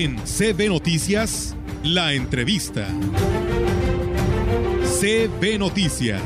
En 0.00 0.16
CB 0.16 0.68
Noticias, 0.68 1.56
la 1.82 2.12
entrevista. 2.12 2.86
CB 4.84 5.58
Noticias. 5.58 6.22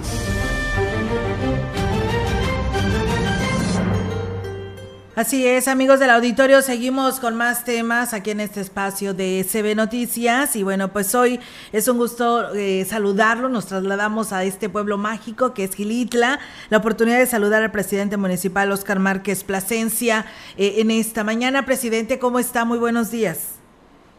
Así 5.15 5.47
es, 5.47 5.69
amigos 5.69 6.01
del 6.01 6.11
auditorio, 6.11 6.61
seguimos 6.61 7.19
con 7.19 7.35
más 7.35 7.65
temas 7.65 8.13
aquí 8.13 8.33
en 8.33 8.41
este 8.41 8.61
espacio 8.61 9.15
de 9.15 9.43
CB 9.51 9.75
Noticias 9.75 10.55
y 10.55 10.63
bueno, 10.63 10.93
pues 10.93 11.15
hoy 11.15 11.41
es 11.73 11.89
un 11.89 11.97
gusto 11.97 12.53
eh, 12.55 12.85
saludarlo, 12.87 13.49
nos 13.49 13.69
trasladamos 13.69 14.35
a 14.35 14.45
este 14.45 14.69
pueblo 14.69 14.99
mágico 14.99 15.55
que 15.55 15.65
es 15.65 15.75
Gilitla, 15.75 16.41
la 16.69 16.77
oportunidad 16.77 17.19
de 17.19 17.27
saludar 17.27 17.63
al 17.63 17.73
presidente 17.73 18.19
municipal 18.19 18.71
Oscar 18.71 18.99
Márquez 18.99 19.45
Plasencia 19.45 20.27
eh, 20.59 20.75
en 20.77 20.91
esta 20.91 21.25
mañana. 21.25 21.65
Presidente, 21.65 22.19
¿cómo 22.19 22.39
está? 22.39 22.67
Muy 22.67 22.77
buenos 22.77 23.11
días. 23.11 23.62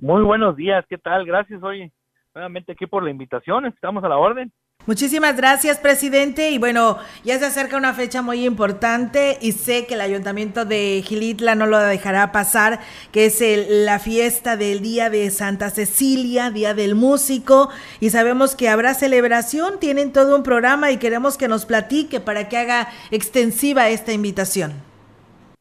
Muy 0.04 0.22
buenos 0.22 0.58
días, 0.58 0.84
¿qué 0.90 0.98
tal? 0.98 1.26
Gracias 1.26 1.64
hoy 1.64 1.90
nuevamente 2.36 2.74
aquí 2.74 2.86
por 2.86 3.04
la 3.04 3.10
invitación, 3.10 3.68
estamos 3.68 4.04
a 4.04 4.10
la 4.10 4.18
orden. 4.18 4.52
Muchísimas 4.86 5.38
gracias, 5.38 5.80
presidente. 5.80 6.52
Y 6.52 6.58
bueno, 6.58 6.98
ya 7.24 7.38
se 7.38 7.46
acerca 7.46 7.78
una 7.78 7.94
fecha 7.94 8.22
muy 8.22 8.46
importante 8.46 9.38
y 9.42 9.54
sé 9.54 9.88
que 9.88 9.94
el 9.94 10.02
ayuntamiento 10.02 10.66
de 10.66 11.02
Gilitla 11.06 11.56
no 11.56 11.68
lo 11.68 11.80
dejará 11.80 12.34
pasar, 12.34 12.80
que 13.14 13.28
es 13.28 13.42
la 13.70 13.98
fiesta 13.98 14.58
del 14.58 14.82
Día 14.82 15.10
de 15.10 15.30
Santa 15.30 15.70
Cecilia, 15.70 16.52
Día 16.52 16.74
del 16.74 16.96
Músico. 16.96 17.70
Y 18.02 18.10
sabemos 18.10 18.58
que 18.58 18.68
habrá 18.68 18.96
celebración, 18.96 19.80
tienen 19.80 20.12
todo 20.12 20.36
un 20.36 20.44
programa 20.44 20.92
y 20.92 21.00
queremos 21.00 21.38
que 21.38 21.48
nos 21.48 21.66
platique 21.66 22.20
para 22.20 22.50
que 22.50 22.58
haga 22.58 22.90
extensiva 23.10 23.88
esta 23.88 24.12
invitación. 24.12 24.74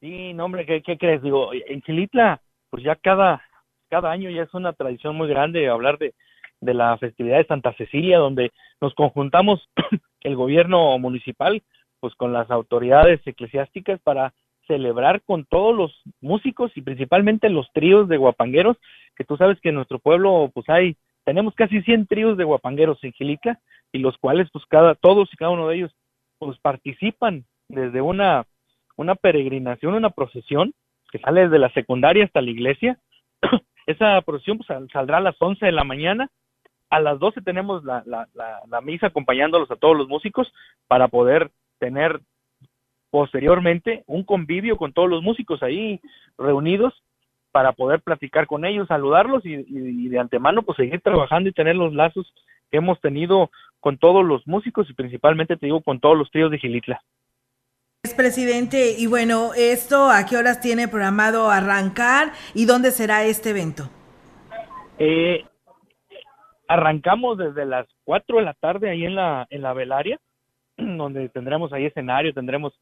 Sí, 0.00 0.34
no, 0.34 0.46
hombre, 0.46 0.66
¿qué, 0.66 0.98
crees? 0.98 1.22
Digo, 1.22 1.52
en 1.52 1.80
Gilitla, 1.82 2.40
pues 2.70 2.82
ya 2.82 2.96
cada, 2.96 3.40
cada 3.92 4.10
año 4.10 4.30
ya 4.30 4.44
es 4.44 4.54
una 4.54 4.72
tradición 4.72 5.16
muy 5.16 5.28
grande 5.28 5.68
hablar 5.68 5.98
de 5.98 6.14
de 6.62 6.74
la 6.74 6.96
festividad 6.96 7.38
de 7.38 7.46
Santa 7.46 7.74
Cecilia, 7.74 8.18
donde 8.18 8.52
nos 8.80 8.94
conjuntamos 8.94 9.68
el 10.22 10.36
gobierno 10.36 10.96
municipal, 10.98 11.62
pues 12.00 12.14
con 12.14 12.32
las 12.32 12.50
autoridades 12.50 13.20
eclesiásticas 13.26 14.00
para 14.00 14.32
celebrar 14.68 15.22
con 15.22 15.44
todos 15.44 15.76
los 15.76 15.92
músicos 16.20 16.70
y 16.76 16.80
principalmente 16.80 17.50
los 17.50 17.68
tríos 17.72 18.08
de 18.08 18.16
guapangueros, 18.16 18.76
que 19.16 19.24
tú 19.24 19.36
sabes 19.36 19.60
que 19.60 19.70
en 19.70 19.74
nuestro 19.74 19.98
pueblo 19.98 20.50
pues 20.54 20.68
hay, 20.68 20.96
tenemos 21.24 21.52
casi 21.54 21.82
100 21.82 22.06
tríos 22.06 22.38
de 22.38 22.44
guapangueros 22.44 23.02
en 23.02 23.12
Gilica, 23.12 23.58
y 23.90 23.98
los 23.98 24.16
cuales 24.18 24.48
pues 24.52 24.64
cada, 24.66 24.94
todos 24.94 25.28
y 25.32 25.36
cada 25.36 25.50
uno 25.50 25.68
de 25.68 25.76
ellos 25.76 25.92
pues 26.38 26.58
participan 26.60 27.44
desde 27.68 28.00
una, 28.00 28.46
una 28.96 29.16
peregrinación, 29.16 29.94
una 29.94 30.10
procesión 30.10 30.72
que 31.10 31.18
sale 31.18 31.42
desde 31.42 31.58
la 31.58 31.72
secundaria 31.72 32.24
hasta 32.24 32.40
la 32.40 32.50
iglesia. 32.50 32.98
Esa 33.86 34.20
procesión 34.22 34.58
pues, 34.58 34.68
saldrá 34.92 35.18
a 35.18 35.20
las 35.20 35.36
11 35.40 35.66
de 35.66 35.72
la 35.72 35.84
mañana 35.84 36.30
a 36.92 37.00
las 37.00 37.18
12 37.18 37.40
tenemos 37.40 37.82
la, 37.84 38.02
la, 38.04 38.28
la, 38.34 38.80
misa 38.82 39.06
acompañándolos 39.06 39.70
a 39.70 39.76
todos 39.76 39.96
los 39.96 40.08
músicos 40.08 40.52
para 40.88 41.08
poder 41.08 41.50
tener 41.78 42.20
posteriormente 43.08 44.04
un 44.06 44.24
convivio 44.24 44.76
con 44.76 44.92
todos 44.92 45.08
los 45.08 45.22
músicos 45.22 45.62
ahí 45.62 46.02
reunidos 46.36 46.92
para 47.50 47.72
poder 47.72 48.02
platicar 48.02 48.46
con 48.46 48.66
ellos, 48.66 48.88
saludarlos 48.88 49.46
y, 49.46 49.54
y, 49.54 50.08
de 50.08 50.18
antemano 50.18 50.64
pues 50.64 50.76
seguir 50.76 51.00
trabajando 51.00 51.48
y 51.48 51.54
tener 51.54 51.76
los 51.76 51.94
lazos 51.94 52.30
que 52.70 52.76
hemos 52.76 53.00
tenido 53.00 53.50
con 53.80 53.96
todos 53.96 54.22
los 54.22 54.46
músicos 54.46 54.90
y 54.90 54.92
principalmente 54.92 55.56
te 55.56 55.64
digo 55.64 55.80
con 55.80 55.98
todos 55.98 56.18
los 56.18 56.30
tríos 56.30 56.50
de 56.50 56.58
Gilitla. 56.58 57.02
Es 58.04 58.14
presidente 58.14 58.96
y 58.98 59.06
bueno, 59.06 59.54
esto 59.54 60.10
a 60.10 60.26
qué 60.26 60.36
horas 60.36 60.60
tiene 60.60 60.88
programado 60.88 61.48
arrancar 61.48 62.32
y 62.52 62.66
dónde 62.66 62.90
será 62.90 63.22
este 63.22 63.50
evento? 63.50 63.84
Eh, 64.98 65.44
Arrancamos 66.66 67.38
desde 67.38 67.64
las 67.64 67.86
4 68.02 68.38
de 68.38 68.42
la 68.42 68.54
tarde 68.54 68.90
ahí 68.90 69.04
en 69.04 69.14
la, 69.14 69.46
en 69.50 69.62
la 69.62 69.72
velaria, 69.72 70.18
donde 70.76 71.28
tendremos 71.28 71.72
ahí 71.72 71.86
escenario, 71.86 72.34
tendremos... 72.34 72.76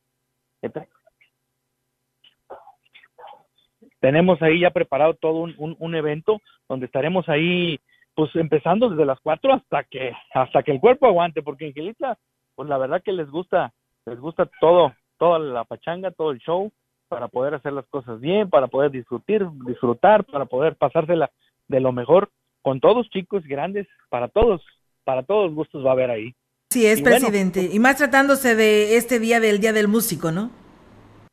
Tenemos 4.00 4.40
ahí 4.40 4.60
ya 4.60 4.70
preparado 4.70 5.12
todo 5.12 5.40
un, 5.40 5.76
un, 5.78 5.94
evento 5.94 6.40
donde 6.66 6.86
estaremos 6.86 7.28
ahí 7.28 7.78
pues 8.14 8.34
empezando 8.36 8.88
desde 8.88 9.04
las 9.04 9.20
4 9.20 9.52
hasta 9.52 9.84
que 9.84 10.12
hasta 10.32 10.62
que 10.62 10.72
el 10.72 10.80
cuerpo 10.80 11.06
aguante, 11.06 11.42
porque 11.42 11.66
en 11.66 11.74
Gilitla, 11.74 12.16
pues 12.54 12.70
la 12.70 12.78
verdad 12.78 13.02
que 13.02 13.12
les 13.12 13.28
gusta, 13.28 13.74
les 14.06 14.18
gusta 14.18 14.48
todo, 14.62 14.94
toda 15.20 15.38
la 15.38 15.64
pachanga, 15.64 16.10
todo 16.10 16.30
el 16.30 16.38
show, 16.38 16.72
para 17.08 17.28
poder 17.28 17.54
hacer 17.54 17.74
las 17.74 17.86
cosas 17.88 18.20
bien, 18.20 18.48
para 18.48 18.68
poder 18.68 18.90
disfrutar, 18.90 19.50
disfrutar, 19.66 20.24
para 20.24 20.46
poder 20.46 20.76
pasársela 20.76 21.30
de 21.68 21.78
lo 21.78 21.92
mejor 21.92 22.30
con 22.62 22.80
todos 22.80 23.08
chicos, 23.10 23.44
grandes, 23.44 23.86
para 24.08 24.28
todos, 24.28 24.64
para 25.04 25.22
todos 25.22 25.52
gustos 25.54 25.84
va 25.84 25.90
a 25.90 25.92
haber 25.92 26.10
ahí. 26.10 26.34
Sí, 26.70 26.86
es 26.86 27.02
presidente. 27.02 27.68
y 27.70 27.78
más 27.78 27.96
tratándose 27.96 28.56
de 28.56 28.96
este 28.96 29.18
día 29.18 29.40
del 29.40 29.60
Día 29.60 29.74
del 29.74 29.88
Músico, 29.88 30.32
¿no? 30.32 30.50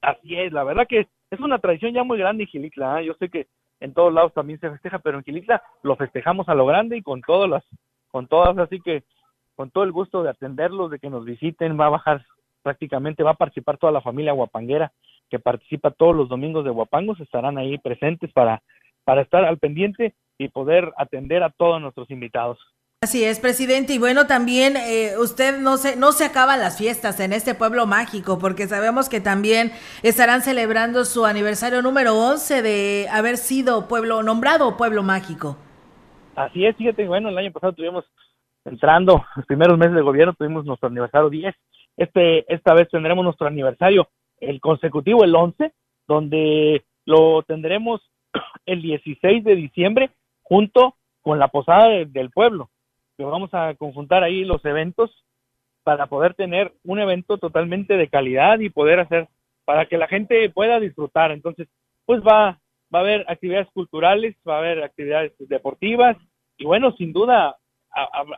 Así 0.02 0.36
es, 0.36 0.52
la 0.52 0.66
verdad 0.66 0.86
que 0.88 1.08
es 1.31 1.40
una 1.40 1.59
tradición 1.59 1.94
ya 1.94 2.04
muy 2.04 2.18
grande 2.18 2.44
en 2.44 2.50
Gilitla. 2.50 3.02
¿eh? 3.02 3.06
Yo 3.06 3.14
sé 3.14 3.30
que 3.30 3.48
en 3.80 3.94
todos 3.94 4.14
lados 4.14 4.34
también 4.34 4.59
se 4.59 4.69
festeja, 4.69 5.00
pero 5.00 5.18
en 5.18 5.24
Gilitla 5.24 5.64
lo 5.81 5.96
festejamos 5.96 6.50
a 6.50 6.56
lo 6.56 6.66
grande 6.66 6.98
y 6.98 7.02
con 7.02 7.22
todas 7.22 7.50
las, 7.50 7.64
con 8.09 8.28
todas, 8.28 8.58
así 8.58 8.81
que 8.81 9.04
con 9.56 9.72
todo 9.72 9.86
el 9.86 9.94
gusto 9.94 10.24
de 10.24 10.30
atenderlos, 10.30 10.92
de 10.92 11.00
que 11.00 11.09
nos 11.09 11.24
visiten, 11.24 11.80
va 11.80 11.86
a 11.86 11.92
bajar 11.92 12.25
prácticamente, 12.68 13.24
va 13.24 13.32
a 13.32 13.36
participar 13.36 13.78
toda 13.78 13.94
la 13.94 14.02
familia 14.02 14.34
guapanguera 14.34 14.92
que 15.30 15.40
participa 15.40 15.92
todos 15.92 16.14
los 16.14 16.28
domingos 16.28 16.66
de 16.66 16.72
Guapangos, 16.72 17.18
estarán 17.22 17.58
ahí 17.58 17.78
presentes 17.78 18.30
para, 18.34 18.62
para 19.06 19.22
estar 19.22 19.46
al 19.46 19.58
pendiente 19.58 20.16
y 20.38 20.50
poder 20.50 20.92
atender 20.98 21.44
a 21.44 21.50
todos 21.50 21.82
nuestros 21.82 22.12
invitados. 22.12 22.60
Así 23.02 23.24
es, 23.24 23.40
presidente. 23.40 23.94
Y 23.94 24.00
bueno, 24.00 24.28
también 24.28 24.76
eh, 24.76 25.14
usted 25.18 25.62
no 25.62 25.78
se, 25.78 25.96
no 25.96 26.12
se 26.12 26.26
acaban 26.26 26.60
las 26.60 26.78
fiestas 26.78 27.22
en 27.22 27.32
este 27.32 27.56
pueblo 27.56 27.86
mágico, 27.86 28.38
porque 28.38 28.68
sabemos 28.68 29.08
que 29.08 29.22
también 29.22 29.72
estarán 30.04 30.42
celebrando 30.42 31.06
su 31.06 31.26
aniversario 31.26 31.82
número 31.82 32.16
11 32.16 32.62
de 32.62 33.08
haber 33.10 33.38
sido 33.38 33.88
pueblo, 33.88 34.24
nombrado 34.24 34.76
pueblo 34.76 35.04
mágico. 35.04 35.58
Así 36.36 36.66
es, 36.66 36.76
fíjate, 36.76 37.08
bueno, 37.08 37.30
el 37.30 37.38
año 37.38 37.52
pasado 37.54 37.72
tuvimos, 37.72 38.04
entrando 38.66 39.24
los 39.38 39.46
primeros 39.46 39.78
meses 39.78 39.96
de 39.96 40.02
gobierno, 40.02 40.34
tuvimos 40.34 40.66
nuestro 40.66 40.90
aniversario 40.90 41.30
10. 41.30 41.56
Este, 41.97 42.52
esta 42.53 42.74
vez 42.74 42.88
tendremos 42.90 43.25
nuestro 43.25 43.47
aniversario, 43.47 44.08
el 44.40 44.62
consecutivo, 44.62 45.24
el 45.24 45.35
11, 45.35 45.74
donde 46.08 46.85
lo 47.06 47.41
tendremos 47.44 48.02
el 48.66 48.81
16 48.81 49.44
de 49.44 49.56
diciembre 49.56 50.12
junto 50.44 50.96
con 51.22 51.40
la 51.40 51.50
posada 51.50 51.90
del 51.90 52.30
pueblo, 52.30 52.69
que 53.18 53.24
vamos 53.24 53.50
a 53.53 53.74
conjuntar 53.75 54.24
ahí 54.24 54.46
los 54.46 54.63
eventos 54.63 55.12
para 55.84 56.07
poder 56.07 56.36
tener 56.36 56.74
un 56.84 57.00
evento 57.00 57.38
totalmente 57.38 57.97
de 57.97 58.09
calidad 58.09 58.59
y 58.59 58.69
poder 58.69 59.00
hacer 59.00 59.28
para 59.66 59.86
que 59.88 59.97
la 59.97 60.07
gente 60.07 60.50
pueda 60.50 60.80
disfrutar. 60.80 61.31
Entonces, 61.31 61.68
pues 62.06 62.22
va, 62.22 62.59
va 62.94 63.00
a 63.00 63.02
haber 63.02 63.25
actividades 63.28 63.68
culturales, 63.74 64.36
va 64.47 64.56
a 64.56 64.59
haber 64.59 64.84
actividades 64.84 65.34
deportivas 65.40 66.16
y 66.57 66.66
bueno, 66.66 66.91
sin 66.94 67.12
duda 67.13 67.57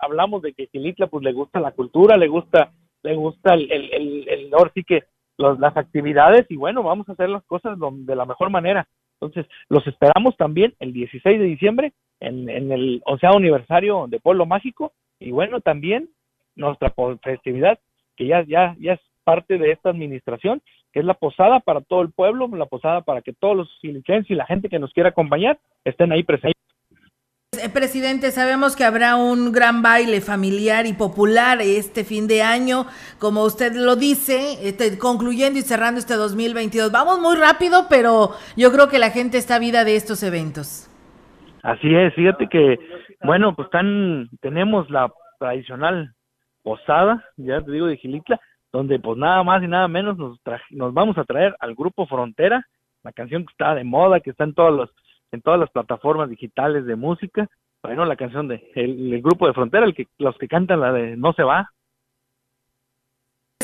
hablamos 0.02 0.42
de 0.42 0.54
que 0.54 0.68
Gilitla 0.68 1.08
pues 1.08 1.24
le 1.24 1.34
gusta 1.34 1.60
la 1.60 1.72
cultura, 1.72 2.18
le 2.18 2.28
gusta 2.28 2.72
le 3.04 3.16
gusta 3.16 3.54
el, 3.54 3.72
el, 3.72 4.28
el, 4.28 4.52
sí 4.74 4.84
que 4.84 5.04
las 5.38 5.78
actividades 5.78 6.46
y 6.50 6.58
bueno, 6.58 6.84
vamos 6.84 7.08
a 7.08 7.14
hacer 7.14 7.30
las 7.30 7.44
cosas 7.46 7.78
de 7.80 8.16
la 8.16 8.26
mejor 8.26 8.50
manera. 8.50 8.88
Entonces, 9.22 9.50
los 9.70 9.86
esperamos 9.88 10.36
también 10.38 10.74
el 10.80 10.94
16 10.94 11.40
de 11.40 11.46
diciembre 11.46 11.94
en, 12.20 12.50
en 12.50 12.72
el 12.72 13.02
onceavo 13.06 13.38
aniversario 13.38 14.08
de 14.08 14.20
Pueblo 14.20 14.46
Mágico 14.46 14.94
y 15.20 15.32
bueno, 15.32 15.62
también 15.62 16.10
nuestra 16.56 16.94
festividad 17.22 17.80
que 18.16 18.28
ya, 18.28 18.44
ya, 18.44 18.76
ya 18.80 18.94
es 18.94 19.00
parte 19.24 19.58
de 19.58 19.72
esta 19.72 19.90
administración, 19.90 20.62
que 20.92 21.00
es 21.00 21.06
la 21.06 21.14
posada 21.14 21.60
para 21.60 21.82
todo 21.82 22.02
el 22.02 22.12
pueblo, 22.12 22.48
la 22.54 22.66
posada 22.66 23.02
para 23.02 23.22
que 23.22 23.34
todos 23.34 23.56
los 23.56 23.80
silicenses 23.80 24.32
y 24.32 24.36
la 24.36 24.46
gente 24.46 24.70
que 24.70 24.80
nos 24.80 24.92
quiera 24.92 25.10
acompañar 25.10 25.60
estén 25.86 26.12
ahí 26.12 26.24
presentes. 26.24 26.60
Eh, 27.62 27.70
presidente, 27.70 28.32
sabemos 28.32 28.76
que 28.76 28.86
habrá 28.86 29.16
un 29.16 29.52
gran 29.52 29.82
baile 29.82 30.22
familiar 30.22 30.86
y 30.86 30.94
popular 30.94 31.60
este 31.62 32.04
fin 32.04 32.28
de 32.28 32.42
año, 32.42 32.86
como 33.20 33.44
usted 33.44 33.74
lo 33.76 33.96
dice, 33.96 34.58
este, 34.62 34.98
concluyendo 34.98 35.60
y 35.60 35.64
cerrando 35.64 36.00
este 36.00 36.16
2022. 36.16 36.92
Vamos 36.92 37.20
muy 37.20 37.36
rápido, 37.36 37.88
pero 37.90 38.32
yo 38.56 38.72
creo 38.72 38.88
que 38.88 39.00
la 39.00 39.10
gente 39.10 39.38
está 39.38 39.60
vida 39.60 39.84
de 39.84 39.96
estos 39.96 40.24
eventos. 40.24 40.90
Así 41.64 41.94
es, 41.94 42.14
fíjate 42.14 42.48
que, 42.48 42.80
bueno, 43.24 43.56
pues 43.56 43.70
tan, 43.72 44.30
tenemos 44.42 44.90
la 44.90 45.12
tradicional 45.40 46.14
posada, 46.64 47.24
ya 47.38 47.62
te 47.62 47.72
digo, 47.72 47.88
de 47.88 47.98
Gilitla, 47.98 48.40
donde 48.72 49.00
pues 49.00 49.18
nada 49.18 49.44
más 49.44 49.62
y 49.64 49.68
nada 49.68 49.88
menos 49.88 50.18
nos, 50.18 50.40
nos 50.70 50.94
vamos 50.94 51.18
a 51.18 51.26
traer 51.26 51.56
al 51.60 51.76
grupo 51.76 52.06
Frontera, 52.06 52.66
la 53.04 53.12
canción 53.12 53.46
que 53.46 53.52
está 53.52 53.76
de 53.76 53.84
moda, 53.84 54.20
que 54.20 54.30
está 54.30 54.44
en 54.46 54.54
todos 54.54 54.74
los 54.74 54.90
en 55.32 55.42
todas 55.42 55.60
las 55.60 55.70
plataformas 55.70 56.30
digitales 56.30 56.86
de 56.86 56.96
música. 56.96 57.48
Bueno, 57.84 58.06
la 58.06 58.16
canción 58.16 58.48
de 58.48 58.72
el, 58.76 59.22
grupo 59.22 59.48
de 59.48 59.54
Frontera, 59.54 59.86
el 59.86 59.96
que 59.96 60.08
los 60.18 60.38
que 60.38 60.48
cantan 60.48 60.82
la 60.82 60.92
de 60.92 61.16
No 61.16 61.34
se 61.34 61.44
va. 61.44 61.72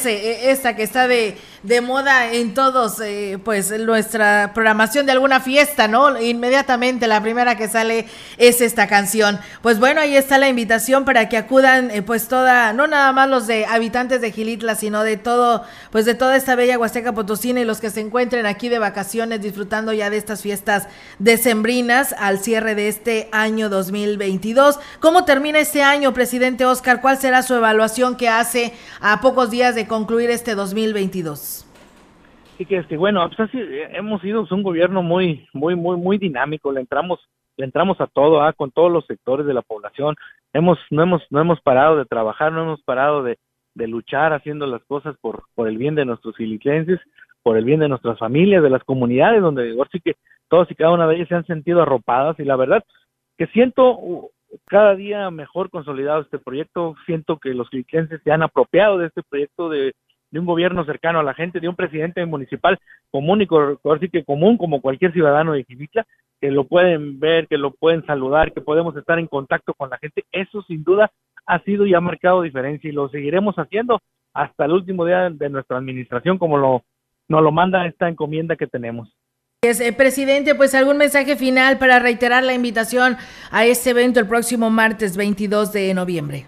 Es 0.06 0.58
esta 0.58 0.76
que 0.76 0.84
está 0.84 1.08
de, 1.08 1.38
de 1.64 1.82
moda 1.82 2.32
en 2.32 2.54
todos, 2.54 3.00
eh, 3.00 3.40
pues 3.44 3.72
nuestra 3.80 4.52
programación 4.54 5.06
de 5.06 5.12
alguna 5.14 5.40
fiesta, 5.40 5.88
¿no? 5.88 6.22
Inmediatamente 6.22 7.08
la 7.08 7.22
primera 7.22 7.58
que 7.58 7.68
sale 7.68 8.06
es 8.38 8.62
esta 8.62 8.88
canción. 8.88 9.40
Pues 9.64 9.80
bueno, 9.80 10.02
ahí 10.02 10.16
está 10.16 10.38
la 10.38 10.48
invitación 10.48 11.06
para 11.06 11.28
que 11.28 11.38
acudan, 11.38 11.90
eh, 11.90 12.04
pues 12.04 12.28
toda, 12.28 12.72
no 12.74 12.86
nada 12.86 13.12
más 13.14 13.30
los 13.30 13.48
de 13.48 13.66
habitantes 13.66 14.22
de 14.22 14.32
Gilitla, 14.32 14.76
sino 14.76 15.04
de 15.04 15.18
todo, 15.18 15.64
pues 15.92 16.06
de 16.06 16.14
toda 16.14 16.36
esta 16.36 16.56
bella 16.56 16.78
Huasteca 16.78 17.14
Potosina 17.14 17.62
y 17.62 17.66
los 17.66 17.80
que 17.80 17.90
se 17.90 18.02
encuentren 18.02 18.46
aquí 18.46 18.70
de 18.70 18.78
vacaciones 18.78 19.42
disfrutando 19.42 19.92
ya 19.92 20.10
de 20.10 20.18
estas 20.18 20.42
fiestas 20.42 20.88
decembrinas 21.18 22.14
al 22.20 22.40
cierre 22.40 22.76
de 22.76 22.90
este 22.90 23.28
año 23.32 23.70
2022. 23.70 24.80
¿Cómo 25.00 25.26
termina 25.26 25.60
este 25.60 25.82
año, 25.82 26.14
presidente 26.14 26.66
Oscar? 26.66 27.02
¿Cuál 27.02 27.18
será 27.18 27.42
su 27.42 27.56
evaluación 27.56 28.18
que 28.18 28.30
hace 28.30 28.74
a 29.02 29.20
pocos 29.22 29.50
días 29.50 29.74
de 29.74 29.88
concluir 29.96 30.30
este 30.30 30.56
2022? 30.56 31.66
Sí 32.58 32.66
que 32.66 32.78
este, 32.78 32.98
bueno, 32.98 33.30
pues 33.36 33.50
hemos 33.94 34.22
sido 34.22 34.46
un 34.52 34.62
gobierno 34.62 35.02
muy, 35.02 35.48
muy, 35.54 35.76
muy, 35.76 35.96
muy 35.96 36.18
dinámico. 36.18 36.74
Le 36.74 36.82
entramos, 36.82 37.20
le 37.56 37.64
entramos 37.64 38.02
a 38.02 38.08
todo, 38.08 38.42
¿ah? 38.42 38.52
con 38.52 38.72
todos 38.72 38.92
los 38.92 39.06
sectores 39.06 39.46
de 39.46 39.54
la 39.54 39.62
población. 39.62 40.16
Hemos, 40.52 40.78
no 40.90 41.04
hemos, 41.04 41.22
no 41.30 41.40
hemos 41.40 41.62
parado 41.62 41.98
de 41.98 42.04
trabajar, 42.06 42.52
no 42.52 42.64
hemos 42.64 42.82
parado 42.84 43.24
de, 43.24 43.38
de 43.74 43.88
luchar 43.88 44.34
haciendo 44.34 44.68
las 44.68 44.84
cosas 44.84 45.16
por, 45.22 45.44
por 45.56 45.70
el 45.70 45.78
bien 45.78 45.96
de 45.96 46.04
nuestros 46.04 46.36
filipenses, 46.36 47.00
por 47.42 47.58
el 47.58 47.64
bien 47.64 47.80
de 47.80 47.88
nuestras 47.88 48.20
familias, 48.20 48.64
de 48.64 48.70
las 48.70 48.84
comunidades, 48.84 49.42
donde 49.42 49.74
sí 49.94 50.02
que 50.02 50.16
todos 50.50 50.70
y 50.70 50.76
cada 50.76 50.92
una 50.92 51.08
de 51.08 51.16
ellas 51.16 51.30
se 51.30 51.36
han 51.36 51.46
sentido 51.46 51.82
arropadas 51.82 52.38
y 52.40 52.44
la 52.44 52.58
verdad 52.58 52.84
que 53.38 53.48
siento 53.48 53.98
cada 54.66 54.96
día 54.96 55.30
mejor 55.32 55.70
consolidado 55.70 56.22
este 56.22 56.40
proyecto, 56.40 56.96
siento 57.06 57.38
que 57.38 57.54
los 57.54 57.70
filipenses 57.70 58.22
se 58.24 58.32
han 58.32 58.44
apropiado 58.44 58.98
de 58.98 59.08
este 59.08 59.24
proyecto 59.24 59.70
de 59.70 59.94
de 60.36 60.40
un 60.40 60.46
gobierno 60.46 60.84
cercano 60.84 61.20
a 61.20 61.24
la 61.24 61.34
gente, 61.34 61.62
de 61.62 61.70
un 61.70 61.78
presidente 61.78 62.26
municipal 62.26 62.78
común 63.10 63.42
y 63.42 63.48
así 63.90 64.10
que 64.10 64.26
común 64.26 64.58
como 64.58 64.82
cualquier 64.82 65.14
ciudadano 65.14 65.54
de 65.54 65.64
Quivitla, 65.64 66.06
que 66.42 66.52
lo 66.52 66.66
pueden 66.66 67.22
ver, 67.22 67.48
que 67.48 67.58
lo 67.58 67.72
pueden 67.72 68.06
saludar, 68.06 68.52
que 68.52 68.60
podemos 68.60 68.96
estar 68.98 69.18
en 69.18 69.28
contacto 69.28 69.74
con 69.74 69.90
la 69.90 69.98
gente, 69.98 70.26
eso 70.34 70.62
sin 70.64 70.84
duda 70.84 71.10
ha 71.46 71.60
sido 71.60 71.86
y 71.86 71.94
ha 71.94 72.02
marcado 72.02 72.42
diferencia 72.42 72.90
y 72.90 72.94
lo 72.94 73.08
seguiremos 73.08 73.56
haciendo 73.56 74.02
hasta 74.34 74.66
el 74.66 74.74
último 74.74 75.06
día 75.06 75.30
de 75.30 75.50
nuestra 75.50 75.78
administración 75.78 76.38
como 76.38 76.58
lo 76.58 76.84
nos 77.30 77.42
lo 77.42 77.52
manda 77.54 77.88
esta 77.88 78.10
encomienda 78.10 78.58
que 78.58 78.68
tenemos. 78.68 79.10
Eh, 79.66 79.94
presidente, 79.94 80.54
pues 80.54 80.76
algún 80.76 80.98
mensaje 80.98 81.36
final 81.36 81.80
para 81.80 81.98
reiterar 81.98 82.44
la 82.44 82.54
invitación 82.54 83.18
a 83.50 83.66
este 83.66 83.90
evento 83.90 84.20
el 84.20 84.28
próximo 84.28 84.70
martes 84.70 85.18
22 85.18 85.74
de 85.74 85.92
noviembre. 85.96 86.46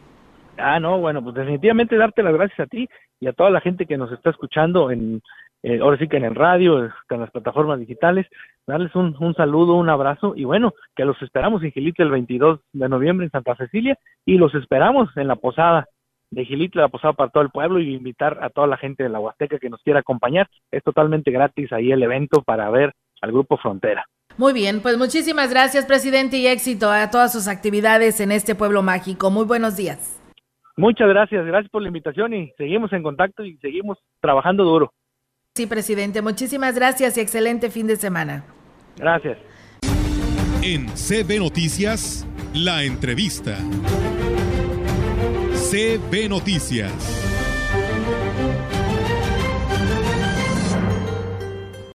Ah, 0.58 0.80
no, 0.80 1.00
bueno, 1.00 1.24
pues 1.24 1.34
definitivamente 1.34 1.98
darte 1.98 2.22
las 2.22 2.34
gracias 2.34 2.60
a 2.60 2.68
ti 2.68 2.88
y 3.20 3.28
a 3.28 3.34
toda 3.34 3.50
la 3.50 3.60
gente 3.60 3.88
que 3.88 3.98
nos 3.98 4.12
está 4.12 4.30
escuchando 4.30 4.92
en, 4.92 5.24
eh, 5.64 5.80
ahora 5.82 5.98
sí 5.98 6.08
que 6.08 6.18
en 6.18 6.26
el 6.26 6.36
radio, 6.36 6.86
en 6.86 7.20
las 7.20 7.32
plataformas 7.32 7.80
digitales, 7.80 8.28
darles 8.68 8.94
un, 8.94 9.16
un, 9.20 9.34
saludo, 9.34 9.74
un 9.74 9.90
abrazo 9.90 10.34
y 10.36 10.44
bueno, 10.44 10.74
que 10.96 11.04
los 11.04 11.20
esperamos 11.24 11.64
en 11.64 11.72
Gilitla 11.72 12.06
el 12.06 12.12
22 12.12 12.60
de 12.72 12.90
noviembre 12.90 13.26
en 13.26 13.32
Santa 13.32 13.56
Cecilia 13.56 13.98
y 14.26 14.38
los 14.38 14.54
esperamos 14.54 15.10
en 15.18 15.28
la 15.28 15.38
posada 15.38 15.88
de 16.30 16.46
Gilitla, 16.46 16.84
la 16.84 16.90
posada 16.90 17.14
para 17.14 17.32
todo 17.32 17.44
el 17.44 17.50
pueblo 17.50 17.80
y 17.80 17.96
invitar 17.96 18.44
a 18.44 18.50
toda 18.50 18.68
la 18.68 18.78
gente 18.78 19.04
de 19.04 19.10
la 19.10 19.20
Huasteca 19.20 19.60
que 19.60 19.70
nos 19.70 19.82
quiera 19.82 20.02
acompañar. 20.02 20.48
Es 20.72 20.84
totalmente 20.84 21.32
gratis 21.32 21.72
ahí 21.72 21.92
el 21.92 22.04
evento 22.04 22.44
para 22.44 22.70
ver 22.70 22.94
al 23.22 23.32
Grupo 23.32 23.58
Frontera. 23.58 24.06
Muy 24.38 24.54
bien, 24.54 24.82
pues 24.82 24.98
muchísimas 24.98 25.50
gracias, 25.50 25.86
presidente, 25.86 26.38
y 26.38 26.48
éxito 26.48 26.92
a 26.92 27.10
todas 27.10 27.34
sus 27.34 27.48
actividades 27.48 28.20
en 28.20 28.32
este 28.32 28.54
pueblo 28.54 28.84
mágico. 28.84 29.32
Muy 29.32 29.46
buenos 29.46 29.76
días. 29.76 30.22
Muchas 30.76 31.10
gracias, 31.10 31.44
gracias 31.46 31.72
por 31.72 31.82
la 31.82 31.88
invitación 31.88 32.36
y 32.36 32.52
seguimos 32.56 32.94
en 32.94 33.02
contacto 33.02 33.44
y 33.44 33.58
seguimos 33.58 33.98
trabajando 34.22 34.64
duro. 34.64 34.94
Sí, 35.56 35.66
presidente, 35.66 36.22
muchísimas 36.22 36.76
gracias 36.76 37.18
y 37.18 37.22
excelente 37.22 37.72
fin 37.72 37.88
de 37.88 37.96
semana. 37.96 38.44
Gracias. 38.96 39.40
En 40.62 40.86
CB 40.88 41.40
Noticias, 41.40 42.28
la 42.54 42.84
entrevista. 42.84 43.58
CB 45.56 46.30
Noticias. 46.30 47.27